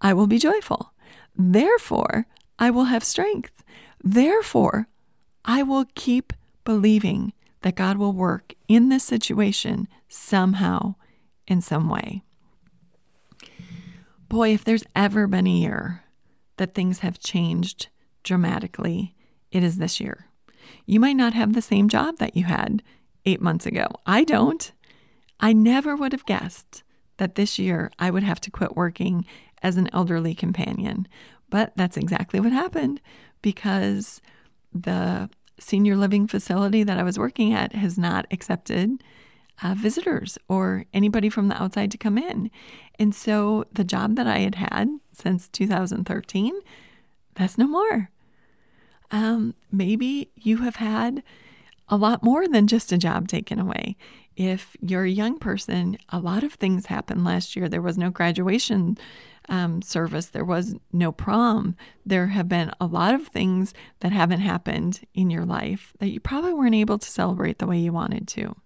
I 0.00 0.14
will 0.14 0.26
be 0.26 0.38
joyful. 0.38 0.92
Therefore, 1.36 2.26
I 2.58 2.70
will 2.70 2.84
have 2.84 3.04
strength. 3.04 3.64
Therefore, 4.02 4.88
I 5.44 5.62
will 5.62 5.86
keep 5.94 6.32
believing 6.64 7.32
that 7.62 7.74
God 7.74 7.96
will 7.96 8.12
work 8.12 8.54
in 8.68 8.88
this 8.88 9.04
situation 9.04 9.88
somehow, 10.08 10.94
in 11.46 11.60
some 11.60 11.88
way. 11.88 12.22
Boy, 14.28 14.54
if 14.54 14.64
there's 14.64 14.84
ever 14.94 15.26
been 15.26 15.46
a 15.46 15.50
year 15.50 16.04
that 16.56 16.74
things 16.74 17.00
have 17.00 17.18
changed 17.18 17.88
dramatically, 18.22 19.14
it 19.50 19.62
is 19.64 19.78
this 19.78 20.00
year. 20.00 20.26
You 20.86 21.00
might 21.00 21.16
not 21.16 21.34
have 21.34 21.52
the 21.52 21.62
same 21.62 21.88
job 21.88 22.18
that 22.18 22.36
you 22.36 22.44
had 22.44 22.82
eight 23.24 23.40
months 23.40 23.66
ago. 23.66 23.88
I 24.06 24.24
don't. 24.24 24.70
I 25.40 25.52
never 25.52 25.96
would 25.96 26.12
have 26.12 26.26
guessed 26.26 26.82
that 27.20 27.34
this 27.34 27.58
year 27.58 27.92
I 27.98 28.10
would 28.10 28.22
have 28.22 28.40
to 28.40 28.50
quit 28.50 28.74
working 28.74 29.26
as 29.62 29.76
an 29.76 29.90
elderly 29.92 30.34
companion. 30.34 31.06
But 31.50 31.72
that's 31.76 31.98
exactly 31.98 32.40
what 32.40 32.50
happened 32.50 33.00
because 33.42 34.22
the 34.72 35.28
senior 35.58 35.96
living 35.96 36.26
facility 36.26 36.82
that 36.82 36.98
I 36.98 37.02
was 37.02 37.18
working 37.18 37.52
at 37.52 37.74
has 37.74 37.98
not 37.98 38.26
accepted 38.30 39.04
uh, 39.62 39.74
visitors 39.76 40.38
or 40.48 40.86
anybody 40.94 41.28
from 41.28 41.48
the 41.48 41.62
outside 41.62 41.90
to 41.90 41.98
come 41.98 42.16
in. 42.16 42.50
And 42.98 43.14
so 43.14 43.66
the 43.70 43.84
job 43.84 44.16
that 44.16 44.26
I 44.26 44.38
had 44.38 44.54
had 44.54 44.88
since 45.12 45.46
2013, 45.48 46.54
that's 47.34 47.58
no 47.58 47.66
more. 47.66 48.10
Um, 49.10 49.54
maybe 49.70 50.30
you 50.36 50.58
have 50.58 50.76
had 50.76 51.22
a 51.86 51.98
lot 51.98 52.22
more 52.22 52.48
than 52.48 52.66
just 52.66 52.92
a 52.92 52.98
job 52.98 53.28
taken 53.28 53.58
away. 53.58 53.96
If 54.40 54.74
you're 54.80 55.04
a 55.04 55.10
young 55.10 55.38
person, 55.38 55.98
a 56.08 56.18
lot 56.18 56.42
of 56.44 56.54
things 56.54 56.86
happened 56.86 57.26
last 57.26 57.54
year. 57.54 57.68
There 57.68 57.82
was 57.82 57.98
no 57.98 58.08
graduation 58.08 58.96
um, 59.50 59.82
service, 59.82 60.28
there 60.28 60.46
was 60.46 60.76
no 60.94 61.12
prom. 61.12 61.76
There 62.06 62.28
have 62.28 62.48
been 62.48 62.72
a 62.80 62.86
lot 62.86 63.14
of 63.14 63.28
things 63.28 63.74
that 63.98 64.12
haven't 64.12 64.40
happened 64.40 65.00
in 65.12 65.28
your 65.28 65.44
life 65.44 65.92
that 65.98 66.08
you 66.08 66.20
probably 66.20 66.54
weren't 66.54 66.74
able 66.74 66.98
to 66.98 67.10
celebrate 67.10 67.58
the 67.58 67.66
way 67.66 67.80
you 67.80 67.92
wanted 67.92 68.26
to. 68.28 68.56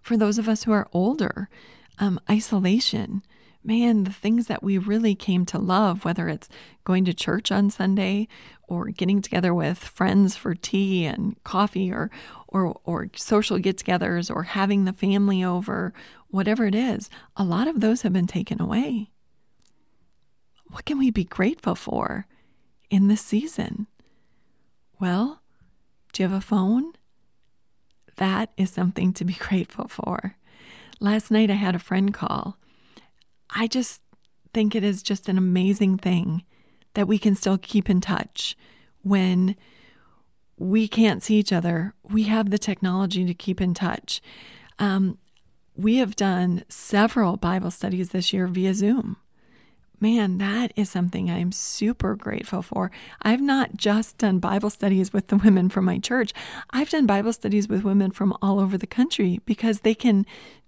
For 0.00 0.16
those 0.16 0.38
of 0.38 0.48
us 0.48 0.64
who 0.64 0.72
are 0.72 0.88
older, 0.94 1.50
um, 1.98 2.18
isolation, 2.30 3.22
man, 3.66 4.04
the 4.04 4.12
things 4.12 4.46
that 4.46 4.62
we 4.62 4.78
really 4.78 5.14
came 5.14 5.44
to 5.46 5.58
love, 5.58 6.04
whether 6.04 6.28
it's 6.28 6.48
going 6.84 7.04
to 7.04 7.12
church 7.12 7.50
on 7.50 7.70
Sunday 7.70 8.28
or 8.68 8.86
getting 8.86 9.20
together 9.20 9.52
with 9.52 9.78
friends 9.78 10.36
for 10.36 10.54
tea 10.54 11.04
and 11.04 11.42
coffee 11.44 11.90
or 11.92 12.10
or 12.48 12.78
or 12.84 13.08
social 13.16 13.58
get-togethers 13.58 14.34
or 14.34 14.44
having 14.44 14.84
the 14.84 14.92
family 14.92 15.42
over, 15.42 15.92
whatever 16.28 16.66
it 16.66 16.74
is, 16.74 17.10
a 17.36 17.44
lot 17.44 17.68
of 17.68 17.80
those 17.80 18.02
have 18.02 18.12
been 18.12 18.26
taken 18.26 18.60
away. 18.60 19.10
What 20.68 20.84
can 20.84 20.98
we 20.98 21.10
be 21.10 21.24
grateful 21.24 21.74
for 21.74 22.26
in 22.90 23.08
this 23.08 23.20
season? 23.20 23.86
Well, 25.00 25.42
do 26.12 26.22
you 26.22 26.28
have 26.28 26.38
a 26.38 26.40
phone? 26.40 26.92
That 28.16 28.50
is 28.56 28.70
something 28.70 29.12
to 29.14 29.24
be 29.24 29.34
grateful 29.38 29.88
for. 29.88 30.36
Last 31.00 31.30
night 31.30 31.50
I 31.50 31.54
had 31.54 31.74
a 31.74 31.80
friend 31.80 32.14
call. 32.14 32.58
I 33.50 33.66
just 33.66 34.02
think 34.52 34.74
it 34.74 34.84
is 34.84 35.02
just 35.02 35.28
an 35.28 35.38
amazing 35.38 35.98
thing 35.98 36.44
that 36.94 37.08
we 37.08 37.18
can 37.18 37.34
still 37.34 37.58
keep 37.58 37.90
in 37.90 38.00
touch 38.00 38.56
when 39.02 39.54
we 40.58 40.88
can't 40.88 41.22
see 41.22 41.36
each 41.36 41.52
other. 41.52 41.94
We 42.02 42.24
have 42.24 42.50
the 42.50 42.58
technology 42.58 43.24
to 43.26 43.34
keep 43.34 43.60
in 43.60 43.74
touch. 43.74 44.20
Um, 44.78 45.18
we 45.76 45.96
have 45.96 46.16
done 46.16 46.64
several 46.68 47.36
Bible 47.36 47.70
studies 47.70 48.10
this 48.10 48.32
year 48.32 48.46
via 48.46 48.72
Zoom. 48.72 49.16
Man, 50.00 50.38
that 50.38 50.72
is 50.76 50.90
something 50.90 51.30
I'm 51.30 51.52
super 51.52 52.16
grateful 52.16 52.60
for. 52.60 52.90
I've 53.22 53.40
not 53.40 53.76
just 53.76 54.18
done 54.18 54.38
Bible 54.38 54.68
studies 54.68 55.12
with 55.12 55.28
the 55.28 55.36
women 55.36 55.70
from 55.70 55.86
my 55.86 55.98
church, 55.98 56.32
I've 56.70 56.90
done 56.90 57.06
Bible 57.06 57.32
studies 57.32 57.68
with 57.68 57.84
women 57.84 58.10
from 58.10 58.36
all 58.42 58.60
over 58.60 58.76
the 58.76 58.86
country 58.86 59.40
because 59.46 59.80
they 59.80 59.94
can 59.94 60.26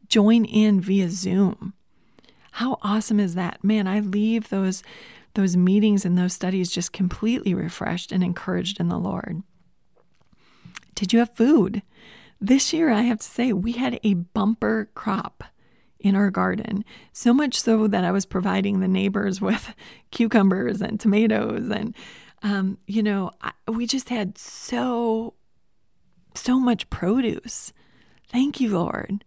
join 0.09 0.45
in 0.45 0.81
via 0.81 1.11
Zoom. 1.11 1.75
How 2.59 2.77
awesome 2.83 3.21
is 3.21 3.37
that? 3.37 3.63
Man, 3.63 3.87
I 3.87 4.01
leave 4.01 4.49
those 4.49 4.83
those 5.35 5.57
meetings 5.57 6.05
and 6.05 6.19
those 6.19 6.33
studies 6.33 6.73
just 6.73 6.93
completely 6.93 7.55
refreshed 7.55 8.11
and 8.11 8.25
encouraged 8.25 8.81
in 8.81 8.89
the 8.89 8.99
Lord. 8.99 9.45
Did 10.97 11.13
you 11.13 11.21
have 11.21 11.37
food? 11.37 11.83
This 12.41 12.73
year, 12.73 12.91
I 12.91 13.03
have 13.03 13.21
to 13.21 13.29
say, 13.29 13.53
we 13.53 13.73
had 13.73 14.01
a 14.03 14.15
bumper 14.15 14.91
crop 14.97 15.45
in 16.01 16.17
our 16.17 16.33
garden. 16.33 16.85
So 17.13 17.33
much 17.33 17.61
so 17.61 17.87
that 17.87 18.05
I 18.05 18.11
was 18.11 18.27
providing 18.27 18.81
the 18.81 18.89
neighbors 18.89 19.41
with 19.49 19.73
cucumbers 20.11 20.83
and 20.83 20.99
tomatoes. 20.99 21.71
And, 21.71 21.95
um, 22.43 22.79
you 22.89 23.05
know, 23.05 23.31
I, 23.41 23.53
we 23.71 23.87
just 23.87 24.09
had 24.09 24.37
so, 24.37 25.35
so 26.35 26.59
much 26.59 26.91
produce. 26.91 27.73
Thank 28.33 28.61
you, 28.61 28.71
Lord 28.71 29.23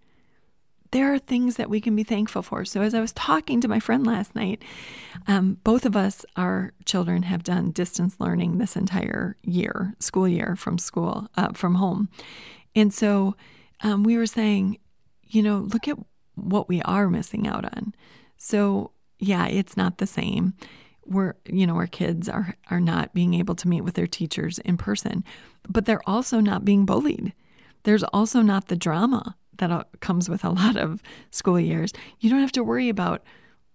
there 0.92 1.14
are 1.14 1.20
things 1.20 1.56
that 1.56 1.70
we 1.70 1.80
can 1.80 1.96
be 1.96 2.04
thankful 2.04 2.42
for. 2.42 2.66
So, 2.66 2.82
as 2.82 2.94
I 2.94 3.00
was 3.00 3.14
talking 3.14 3.62
to 3.62 3.68
my 3.68 3.80
friend 3.80 4.06
last 4.06 4.36
night, 4.36 4.62
um, 5.28 5.58
both 5.64 5.86
of 5.86 5.96
us, 5.96 6.26
our 6.36 6.74
children, 6.86 7.24
have 7.24 7.44
done 7.44 7.72
distance 7.72 8.18
learning 8.20 8.58
this 8.58 8.76
entire 8.76 9.38
year, 9.42 9.96
school 10.00 10.28
year 10.28 10.56
from 10.56 10.78
school, 10.78 11.28
uh, 11.38 11.54
from 11.54 11.76
home. 11.76 12.10
And 12.76 12.94
so 12.94 13.36
um, 13.82 14.04
we 14.04 14.18
were 14.18 14.26
saying, 14.26 14.78
you 15.24 15.42
know, 15.42 15.60
look 15.60 15.88
at 15.88 15.98
what 16.36 16.70
we 16.70 16.82
are 16.84 17.10
missing 17.10 17.48
out 17.48 17.66
on. 17.66 17.94
So, 18.38 18.92
yeah, 19.20 19.48
it's 19.48 19.78
not 19.78 19.98
the 19.98 20.08
same. 20.08 20.54
We're, 21.06 21.36
you 21.46 21.66
know, 21.66 21.76
our 21.76 21.88
kids 21.88 22.28
are 22.28 22.56
are 22.70 22.80
not 22.80 23.14
being 23.14 23.34
able 23.34 23.56
to 23.56 23.68
meet 23.68 23.82
with 23.82 23.96
their 23.96 24.08
teachers 24.08 24.60
in 24.60 24.78
person, 24.78 25.24
but 25.68 25.86
they're 25.86 26.08
also 26.08 26.40
not 26.40 26.66
being 26.66 26.86
bullied. 26.86 27.34
There's 27.84 28.04
also 28.04 28.42
not 28.42 28.68
the 28.68 28.76
drama 28.76 29.36
that 29.62 29.88
comes 30.02 30.30
with 30.30 30.44
a 30.44 30.50
lot 30.50 30.76
of 30.76 31.02
school 31.30 31.60
years. 31.60 31.94
You 32.20 32.30
don't 32.30 32.42
have 32.42 32.52
to 32.54 32.64
worry 32.64 32.90
about 32.90 33.24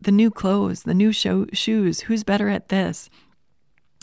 the 0.01 0.13
new 0.13 0.31
clothes, 0.31 0.83
the 0.83 0.95
new 0.95 1.13
show, 1.13 1.47
shoes, 1.53 2.01
who's 2.01 2.23
better 2.23 2.49
at 2.49 2.69
this, 2.69 3.09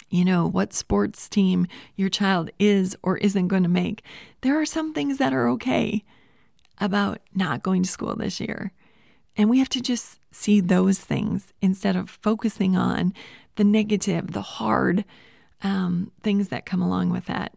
you 0.10 0.26
know, 0.26 0.48
what 0.48 0.74
sports 0.74 1.30
team 1.30 1.68
your 1.96 2.10
child 2.10 2.50
is 2.58 2.98
or 3.04 3.18
isn't 3.18 3.48
going 3.48 3.64
to 3.64 3.70
make. 3.70 4.04
There 4.42 4.60
are 4.60 4.66
some 4.66 4.94
things 4.94 5.18
that 5.20 5.34
are 5.34 5.48
okay 5.50 6.04
about 6.80 7.20
not 7.36 7.64
going 7.64 7.84
to 7.84 7.90
school 7.90 8.16
this 8.16 8.40
year. 8.40 8.72
And 9.36 9.50
we 9.50 9.60
have 9.60 9.70
to 9.70 9.82
just 9.82 10.20
see 10.32 10.60
those 10.60 11.00
things 11.00 11.54
instead 11.62 11.96
of 11.96 12.10
focusing 12.10 12.76
on 12.76 13.14
the 13.56 13.64
negative, 13.64 14.34
the 14.34 14.42
hard 14.42 15.06
um, 15.62 16.12
things 16.22 16.50
that 16.50 16.66
come 16.66 16.82
along 16.82 17.10
with 17.10 17.26
that. 17.26 17.54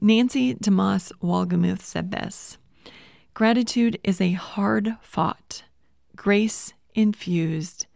Nancy 0.00 0.54
DeMoss 0.54 1.10
Wolgemuth 1.22 1.80
said 1.80 2.12
this 2.12 2.58
Gratitude 3.38 4.00
is 4.02 4.20
a 4.20 4.32
hard 4.32 4.96
fought, 5.00 5.62
grace 6.16 6.72
infused, 6.96 7.86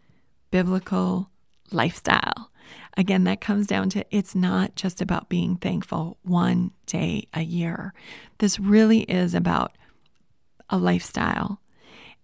biblical 0.51 1.31
lifestyle. 1.69 2.49
Again, 2.95 3.25
that 3.25 3.41
comes 3.41 3.67
down 3.67 3.89
to 3.89 4.05
it's 4.09 4.35
not 4.35 4.75
just 4.77 5.01
about 5.01 5.27
being 5.27 5.57
thankful 5.57 6.17
one 6.23 6.71
day 6.85 7.27
a 7.33 7.41
year. 7.41 7.93
This 8.37 8.57
really 8.57 9.01
is 9.01 9.35
about 9.35 9.73
a 10.69 10.77
lifestyle 10.77 11.59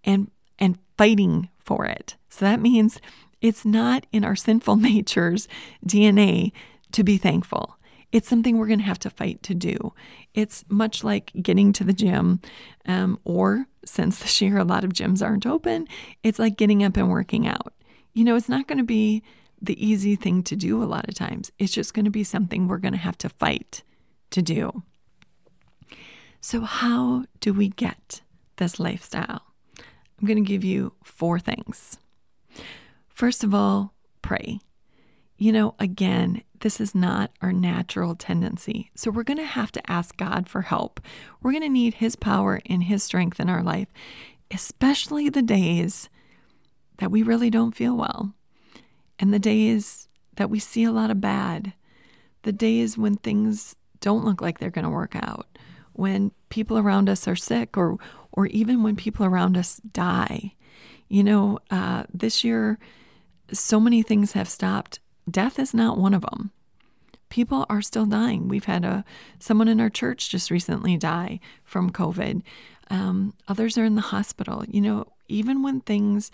and 0.05 0.31
and 0.57 0.79
fighting 0.97 1.49
for 1.57 1.85
it. 1.85 2.15
So 2.29 2.45
that 2.45 2.61
means 2.61 3.01
it's 3.41 3.65
not 3.65 4.05
in 4.13 4.23
our 4.23 4.37
sinful 4.37 4.75
nature's 4.91 5.49
DNA 5.85 6.53
to 6.93 7.03
be 7.03 7.17
thankful. 7.17 7.78
It's 8.11 8.27
something 8.27 8.57
we're 8.57 8.67
going 8.67 8.79
to 8.79 8.85
have 8.85 8.99
to 8.99 9.09
fight 9.09 9.43
to 9.43 9.53
do. 9.53 9.93
It's 10.33 10.65
much 10.67 11.03
like 11.03 11.31
getting 11.41 11.71
to 11.73 11.83
the 11.83 11.93
gym, 11.93 12.41
um, 12.85 13.19
or 13.23 13.67
since 13.85 14.19
this 14.19 14.41
year 14.41 14.57
a 14.57 14.63
lot 14.63 14.83
of 14.83 14.93
gyms 14.93 15.23
aren't 15.23 15.45
open, 15.45 15.87
it's 16.23 16.39
like 16.39 16.57
getting 16.57 16.83
up 16.83 16.97
and 16.97 17.09
working 17.09 17.47
out. 17.47 17.73
You 18.13 18.23
know, 18.23 18.35
it's 18.35 18.49
not 18.49 18.67
going 18.67 18.79
to 18.79 18.83
be 18.83 19.23
the 19.61 19.85
easy 19.85 20.15
thing 20.15 20.43
to 20.43 20.55
do 20.55 20.81
a 20.81 20.85
lot 20.85 21.07
of 21.07 21.15
times. 21.15 21.51
It's 21.59 21.73
just 21.73 21.93
going 21.93 22.05
to 22.05 22.11
be 22.11 22.23
something 22.23 22.67
we're 22.67 22.77
going 22.77 22.93
to 22.93 22.97
have 22.97 23.17
to 23.19 23.29
fight 23.29 23.83
to 24.31 24.41
do. 24.41 24.83
So, 26.41 26.61
how 26.61 27.25
do 27.41 27.53
we 27.53 27.69
get 27.69 28.21
this 28.55 28.79
lifestyle? 28.79 29.43
I'm 29.77 30.27
going 30.27 30.43
to 30.43 30.47
give 30.47 30.63
you 30.63 30.93
four 31.03 31.39
things. 31.39 31.97
First 33.07 33.43
of 33.43 33.53
all, 33.53 33.93
pray. 34.21 34.59
You 35.37 35.51
know, 35.51 35.75
again, 35.79 36.43
this 36.61 36.81
is 36.81 36.93
not 36.93 37.31
our 37.41 37.53
natural 37.53 38.15
tendency. 38.15 38.91
So 38.95 39.11
we're 39.11 39.23
going 39.23 39.37
to 39.37 39.45
have 39.45 39.71
to 39.73 39.91
ask 39.91 40.17
God 40.17 40.49
for 40.49 40.63
help. 40.63 40.99
We're 41.41 41.51
going 41.51 41.63
to 41.63 41.69
need 41.69 41.95
His 41.95 42.15
power 42.15 42.59
and 42.65 42.83
His 42.83 43.03
strength 43.03 43.39
in 43.39 43.49
our 43.49 43.63
life, 43.63 43.87
especially 44.51 45.29
the 45.29 45.41
days 45.41 46.09
that 46.97 47.11
we 47.11 47.23
really 47.23 47.49
don't 47.49 47.75
feel 47.75 47.95
well 47.95 48.33
and 49.19 49.33
the 49.33 49.39
days 49.39 50.07
that 50.35 50.49
we 50.49 50.59
see 50.59 50.83
a 50.83 50.91
lot 50.91 51.11
of 51.11 51.21
bad, 51.21 51.73
the 52.43 52.51
days 52.51 52.97
when 52.97 53.15
things 53.15 53.75
don't 53.99 54.23
look 54.23 54.41
like 54.41 54.59
they're 54.59 54.69
going 54.69 54.85
to 54.85 54.89
work 54.89 55.15
out, 55.15 55.47
when 55.93 56.31
people 56.47 56.77
around 56.77 57.09
us 57.09 57.27
are 57.27 57.35
sick, 57.35 57.77
or, 57.77 57.97
or 58.31 58.47
even 58.47 58.81
when 58.81 58.95
people 58.95 59.25
around 59.25 59.57
us 59.57 59.81
die. 59.91 60.53
You 61.09 61.23
know, 61.23 61.59
uh, 61.69 62.03
this 62.13 62.43
year, 62.43 62.79
so 63.51 63.79
many 63.79 64.01
things 64.01 64.31
have 64.33 64.47
stopped 64.47 64.99
death 65.31 65.59
is 65.59 65.73
not 65.73 65.97
one 65.97 66.13
of 66.13 66.21
them. 66.21 66.51
People 67.29 67.65
are 67.69 67.81
still 67.81 68.05
dying. 68.05 68.47
We've 68.47 68.65
had 68.65 68.83
a 68.83 69.05
someone 69.37 69.67
in 69.67 69.79
our 69.79 69.89
church 69.89 70.29
just 70.29 70.49
recently 70.49 70.97
die 70.97 71.39
from 71.63 71.91
COVID. 71.91 72.41
Um, 72.89 73.33
others 73.47 73.77
are 73.77 73.85
in 73.85 73.95
the 73.95 74.01
hospital. 74.01 74.65
You 74.67 74.81
know, 74.81 75.05
even 75.27 75.61
when 75.61 75.81
things 75.81 76.31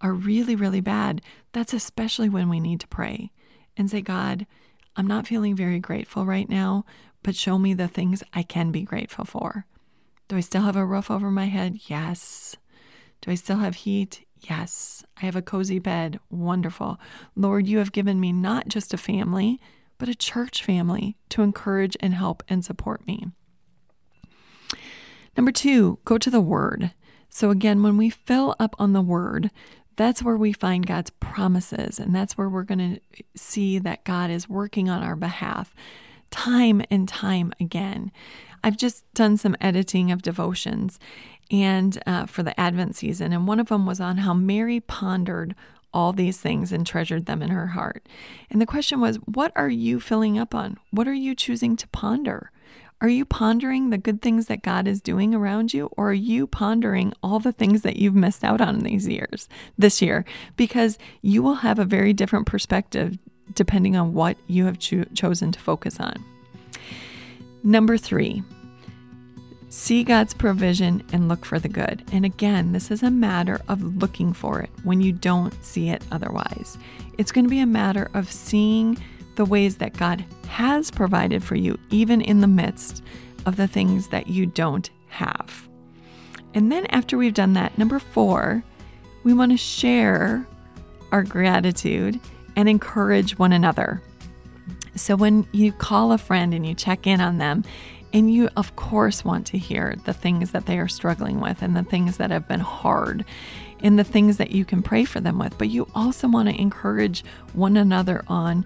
are 0.00 0.12
really, 0.12 0.56
really 0.56 0.80
bad, 0.80 1.20
that's 1.52 1.74
especially 1.74 2.28
when 2.28 2.48
we 2.48 2.60
need 2.60 2.80
to 2.80 2.88
pray 2.88 3.30
and 3.76 3.90
say, 3.90 4.00
God, 4.00 4.46
I'm 4.96 5.06
not 5.06 5.26
feeling 5.26 5.54
very 5.54 5.78
grateful 5.78 6.24
right 6.24 6.48
now, 6.48 6.84
but 7.22 7.36
show 7.36 7.58
me 7.58 7.74
the 7.74 7.88
things 7.88 8.22
I 8.32 8.42
can 8.42 8.72
be 8.72 8.82
grateful 8.82 9.24
for. 9.24 9.66
Do 10.28 10.36
I 10.36 10.40
still 10.40 10.62
have 10.62 10.76
a 10.76 10.84
roof 10.84 11.10
over 11.10 11.30
my 11.30 11.46
head? 11.46 11.78
Yes. 11.86 12.56
Do 13.20 13.30
I 13.30 13.34
still 13.34 13.58
have 13.58 13.76
heat? 13.76 14.24
Yes, 14.42 15.04
I 15.20 15.26
have 15.26 15.36
a 15.36 15.42
cozy 15.42 15.78
bed. 15.78 16.20
Wonderful. 16.30 16.98
Lord, 17.34 17.66
you 17.66 17.78
have 17.78 17.92
given 17.92 18.20
me 18.20 18.32
not 18.32 18.68
just 18.68 18.94
a 18.94 18.98
family, 18.98 19.60
but 19.98 20.08
a 20.08 20.14
church 20.14 20.62
family 20.62 21.16
to 21.30 21.42
encourage 21.42 21.96
and 22.00 22.14
help 22.14 22.42
and 22.48 22.64
support 22.64 23.06
me. 23.06 23.26
Number 25.36 25.52
two, 25.52 25.98
go 26.04 26.18
to 26.18 26.30
the 26.30 26.40
Word. 26.40 26.92
So, 27.28 27.50
again, 27.50 27.82
when 27.82 27.96
we 27.96 28.10
fill 28.10 28.54
up 28.58 28.74
on 28.78 28.92
the 28.92 29.02
Word, 29.02 29.50
that's 29.96 30.22
where 30.22 30.36
we 30.36 30.52
find 30.52 30.86
God's 30.86 31.10
promises, 31.10 31.98
and 31.98 32.14
that's 32.14 32.38
where 32.38 32.48
we're 32.48 32.62
going 32.62 32.94
to 32.96 33.22
see 33.36 33.78
that 33.80 34.04
God 34.04 34.30
is 34.30 34.48
working 34.48 34.88
on 34.88 35.02
our 35.02 35.16
behalf 35.16 35.74
time 36.30 36.82
and 36.90 37.08
time 37.08 37.52
again. 37.60 38.12
I've 38.62 38.76
just 38.76 39.04
done 39.14 39.36
some 39.36 39.56
editing 39.60 40.10
of 40.10 40.22
devotions 40.22 40.98
and 41.50 42.00
uh, 42.06 42.26
for 42.26 42.42
the 42.42 42.58
Advent 42.60 42.96
season, 42.96 43.32
and 43.32 43.46
one 43.46 43.60
of 43.60 43.68
them 43.68 43.86
was 43.86 44.00
on 44.00 44.18
how 44.18 44.34
Mary 44.34 44.80
pondered 44.80 45.54
all 45.94 46.12
these 46.12 46.38
things 46.38 46.70
and 46.70 46.86
treasured 46.86 47.26
them 47.26 47.42
in 47.42 47.48
her 47.48 47.68
heart. 47.68 48.06
And 48.50 48.60
the 48.60 48.66
question 48.66 49.00
was, 49.00 49.16
what 49.24 49.52
are 49.56 49.70
you 49.70 50.00
filling 50.00 50.38
up 50.38 50.54
on? 50.54 50.76
What 50.90 51.08
are 51.08 51.14
you 51.14 51.34
choosing 51.34 51.76
to 51.76 51.88
ponder? 51.88 52.50
Are 53.00 53.08
you 53.08 53.24
pondering 53.24 53.90
the 53.90 53.98
good 53.98 54.20
things 54.20 54.46
that 54.46 54.62
God 54.62 54.88
is 54.88 55.00
doing 55.00 55.34
around 55.34 55.72
you, 55.72 55.88
or 55.96 56.10
are 56.10 56.14
you 56.14 56.46
pondering 56.46 57.14
all 57.22 57.38
the 57.38 57.52
things 57.52 57.82
that 57.82 57.96
you've 57.96 58.14
missed 58.14 58.42
out 58.42 58.60
on 58.60 58.80
these 58.80 59.06
years, 59.06 59.48
this 59.78 60.02
year? 60.02 60.24
Because 60.56 60.98
you 61.22 61.42
will 61.42 61.56
have 61.56 61.78
a 61.78 61.84
very 61.84 62.12
different 62.12 62.46
perspective 62.46 63.16
depending 63.54 63.96
on 63.96 64.12
what 64.12 64.36
you 64.46 64.66
have 64.66 64.78
cho- 64.78 65.04
chosen 65.14 65.52
to 65.52 65.60
focus 65.60 65.98
on. 66.00 66.22
Number 67.62 67.96
three, 67.96 68.42
see 69.68 70.04
God's 70.04 70.34
provision 70.34 71.02
and 71.12 71.28
look 71.28 71.44
for 71.44 71.58
the 71.58 71.68
good. 71.68 72.04
And 72.12 72.24
again, 72.24 72.72
this 72.72 72.90
is 72.90 73.02
a 73.02 73.10
matter 73.10 73.60
of 73.68 73.96
looking 73.96 74.32
for 74.32 74.60
it 74.60 74.70
when 74.84 75.00
you 75.00 75.12
don't 75.12 75.54
see 75.64 75.90
it 75.90 76.02
otherwise. 76.10 76.78
It's 77.18 77.32
going 77.32 77.44
to 77.44 77.50
be 77.50 77.60
a 77.60 77.66
matter 77.66 78.10
of 78.14 78.30
seeing 78.30 78.98
the 79.36 79.44
ways 79.44 79.76
that 79.76 79.96
God 79.96 80.24
has 80.48 80.90
provided 80.90 81.44
for 81.44 81.54
you, 81.54 81.78
even 81.90 82.20
in 82.20 82.40
the 82.40 82.46
midst 82.46 83.02
of 83.46 83.56
the 83.56 83.68
things 83.68 84.08
that 84.08 84.26
you 84.26 84.46
don't 84.46 84.90
have. 85.08 85.68
And 86.54 86.72
then, 86.72 86.86
after 86.86 87.18
we've 87.18 87.34
done 87.34 87.52
that, 87.52 87.76
number 87.78 87.98
four, 87.98 88.64
we 89.22 89.34
want 89.34 89.52
to 89.52 89.58
share 89.58 90.46
our 91.12 91.22
gratitude 91.22 92.18
and 92.56 92.68
encourage 92.68 93.38
one 93.38 93.52
another. 93.52 94.02
So, 94.94 95.16
when 95.16 95.46
you 95.52 95.72
call 95.72 96.12
a 96.12 96.18
friend 96.18 96.52
and 96.54 96.66
you 96.66 96.74
check 96.74 97.06
in 97.06 97.20
on 97.20 97.38
them, 97.38 97.64
and 98.12 98.32
you, 98.32 98.48
of 98.56 98.74
course, 98.76 99.24
want 99.24 99.46
to 99.48 99.58
hear 99.58 99.96
the 100.04 100.14
things 100.14 100.52
that 100.52 100.66
they 100.66 100.78
are 100.78 100.88
struggling 100.88 101.40
with 101.40 101.62
and 101.62 101.76
the 101.76 101.82
things 101.82 102.16
that 102.16 102.30
have 102.30 102.48
been 102.48 102.60
hard 102.60 103.24
and 103.80 103.98
the 103.98 104.04
things 104.04 104.38
that 104.38 104.50
you 104.50 104.64
can 104.64 104.82
pray 104.82 105.04
for 105.04 105.20
them 105.20 105.38
with, 105.38 105.56
but 105.58 105.68
you 105.68 105.86
also 105.94 106.28
want 106.28 106.48
to 106.48 106.60
encourage 106.60 107.24
one 107.52 107.76
another 107.76 108.24
on, 108.26 108.64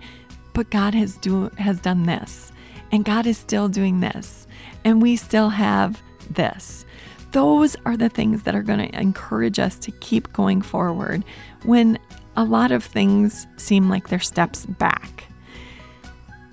but 0.55 0.71
God 0.71 0.95
has 0.95 1.17
do 1.19 1.51
has 1.59 1.81
done 1.81 2.05
this, 2.05 2.53
and 2.93 3.05
God 3.05 3.27
is 3.27 3.37
still 3.37 3.69
doing 3.69 4.01
this, 4.01 4.47
and 4.85 5.03
we 5.03 5.17
still 5.17 5.51
have 5.51 6.03
this. 6.31 6.85
Those 7.33 7.77
are 7.87 7.97
the 7.97 8.09
things 8.09 8.43
that 8.43 8.55
are 8.55 8.63
going 8.63 8.91
to 8.91 9.01
encourage 9.01 9.59
us 9.59 9.79
to 9.81 9.91
keep 9.91 10.33
going 10.33 10.63
forward 10.63 11.25
when 11.65 11.99
a 12.37 12.45
lot 12.45 12.73
of 12.73 12.85
things 12.85 13.47
seem 13.57 13.89
like 13.89 14.09
they're 14.09 14.19
steps 14.19 14.67
back. 14.67 15.25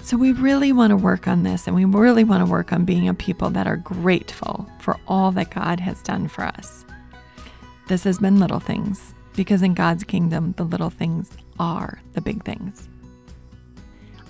So, 0.02 0.18
we 0.18 0.32
really 0.32 0.72
want 0.72 0.92
to 0.92 0.98
work 0.98 1.28
on 1.28 1.44
this 1.44 1.68
and 1.68 1.76
we 1.76 1.86
really 1.86 2.24
want 2.24 2.44
to 2.44 2.50
work 2.50 2.72
on 2.72 2.86
being 2.86 3.08
a 3.10 3.14
people 3.14 3.50
that 3.52 3.68
are 3.68 3.78
grateful 3.78 4.68
for 4.80 4.98
all 5.08 5.32
that 5.34 5.54
God 5.54 5.80
has 5.80 6.02
done 6.02 6.28
for 6.28 6.46
us. 6.46 6.86
This 7.88 8.04
has 8.06 8.20
been 8.20 8.40
Little 8.40 8.60
Things 8.60 9.14
because 9.36 9.62
in 9.62 9.74
God's 9.74 10.04
kingdom, 10.04 10.54
the 10.58 10.64
little 10.64 10.90
things 10.90 11.32
are 11.60 12.00
the 12.14 12.22
big 12.22 12.44
things. 12.44 12.88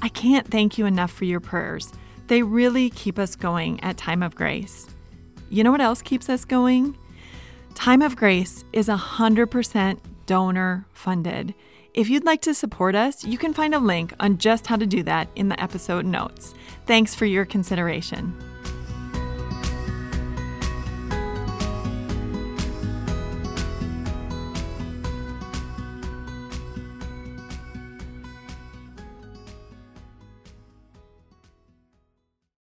I 0.01 0.09
can't 0.09 0.47
thank 0.47 0.77
you 0.77 0.85
enough 0.85 1.11
for 1.11 1.25
your 1.25 1.39
prayers. 1.39 1.91
They 2.27 2.43
really 2.43 2.89
keep 2.89 3.19
us 3.19 3.35
going 3.35 3.81
at 3.83 3.97
Time 3.97 4.23
of 4.23 4.35
Grace. 4.35 4.87
You 5.49 5.63
know 5.63 5.71
what 5.71 5.81
else 5.81 6.01
keeps 6.01 6.29
us 6.29 6.45
going? 6.45 6.97
Time 7.75 8.01
of 8.01 8.15
Grace 8.15 8.63
is 8.71 8.87
100% 8.87 9.99
donor 10.25 10.85
funded. 10.93 11.53
If 11.99 12.09
you'd 12.09 12.23
like 12.23 12.39
to 12.43 12.53
support 12.53 12.95
us, 12.95 13.25
you 13.25 13.37
can 13.37 13.53
find 13.53 13.75
a 13.75 13.77
link 13.77 14.13
on 14.21 14.37
just 14.37 14.67
how 14.67 14.77
to 14.77 14.87
do 14.87 15.03
that 15.03 15.27
in 15.35 15.49
the 15.49 15.61
episode 15.61 16.05
notes. 16.05 16.53
Thanks 16.85 17.13
for 17.13 17.25
your 17.25 17.43
consideration. 17.43 18.33